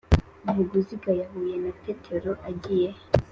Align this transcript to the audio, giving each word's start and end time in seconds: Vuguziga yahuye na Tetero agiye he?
Vuguziga 0.55 1.09
yahuye 1.19 1.55
na 1.63 1.71
Tetero 1.83 2.31
agiye 2.49 2.87
he? 2.97 3.01